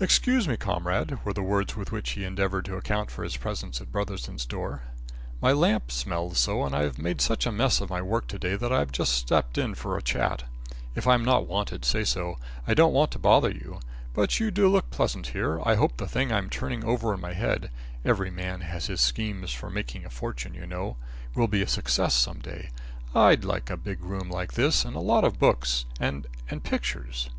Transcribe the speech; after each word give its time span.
"Excuse 0.00 0.48
me, 0.48 0.56
comrade," 0.56 1.24
were 1.24 1.32
the 1.32 1.40
words 1.44 1.76
with 1.76 1.92
which 1.92 2.10
he 2.10 2.24
endeavoured 2.24 2.64
to 2.64 2.74
account 2.76 3.12
for 3.12 3.22
his 3.22 3.36
presence 3.36 3.80
at 3.80 3.92
Brotherson's 3.92 4.44
door. 4.44 4.82
"My 5.40 5.52
lamp 5.52 5.92
smells 5.92 6.38
so, 6.40 6.64
and 6.64 6.74
I've 6.74 6.98
made 6.98 7.20
such 7.20 7.46
a 7.46 7.52
mess 7.52 7.80
of 7.80 7.88
my 7.88 8.02
work 8.02 8.26
to 8.26 8.40
day 8.40 8.56
that 8.56 8.72
I've 8.72 8.90
just 8.90 9.12
stepped 9.12 9.56
in 9.56 9.76
for 9.76 9.96
a 9.96 10.02
chat. 10.02 10.42
If 10.96 11.06
I'm 11.06 11.24
not 11.24 11.46
wanted, 11.46 11.84
say 11.84 12.02
so. 12.02 12.38
I 12.66 12.74
don't 12.74 12.92
want 12.92 13.12
to 13.12 13.20
bother 13.20 13.50
you, 13.52 13.78
but 14.14 14.40
you 14.40 14.50
do 14.50 14.66
look 14.68 14.90
pleasant 14.90 15.28
here. 15.28 15.60
I 15.64 15.76
hope 15.76 15.96
the 15.96 16.08
thing 16.08 16.32
I'm 16.32 16.50
turning 16.50 16.82
over 16.84 17.14
in 17.14 17.20
my 17.20 17.34
head 17.34 17.70
every 18.04 18.32
man 18.32 18.62
has 18.62 18.86
his 18.86 19.00
schemes 19.00 19.52
for 19.52 19.70
making 19.70 20.04
a 20.04 20.10
fortune, 20.10 20.54
you 20.54 20.66
know 20.66 20.96
will 21.36 21.46
be 21.46 21.62
a 21.62 21.68
success 21.68 22.14
some 22.16 22.40
day. 22.40 22.70
I'd 23.14 23.44
like 23.44 23.70
a 23.70 23.76
big 23.76 24.00
room 24.02 24.28
like 24.28 24.54
this, 24.54 24.84
and 24.84 24.96
a 24.96 24.98
lot 24.98 25.22
of 25.22 25.38
books, 25.38 25.84
and 26.00 26.26
and 26.50 26.64
pictures." 26.64 27.30